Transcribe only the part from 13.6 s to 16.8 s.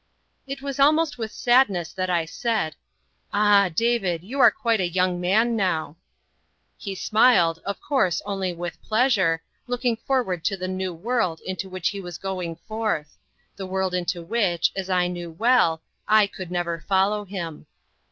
world into which, as I knew well, I could never